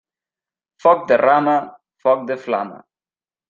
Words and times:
Foc 0.85 1.03
de 1.11 1.21
rama, 1.23 1.55
foc 2.07 2.27
de 2.33 2.41
flama. 2.49 2.85